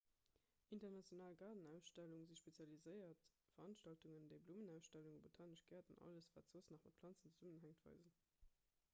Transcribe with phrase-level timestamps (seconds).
[0.75, 3.21] international gaardenausstellunge si spezialiséiert
[3.59, 8.17] veranstaltungen déi blummenausstellungen botanesch gäert an alles wat soss nach mat planzen zesummenhänkt weisen